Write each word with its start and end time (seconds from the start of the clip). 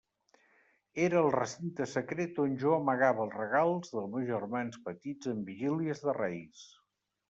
Era 1.07 1.19
el 1.19 1.29
recinte 1.35 1.87
secret 1.91 2.41
on 2.45 2.57
jo 2.65 2.73
amagava 2.79 3.25
els 3.29 3.37
regals 3.43 3.95
dels 3.95 4.11
meus 4.17 4.29
germans 4.35 4.85
petits 4.91 5.35
en 5.37 5.49
vigílies 5.55 6.07
de 6.09 6.23
Reis. 6.25 6.71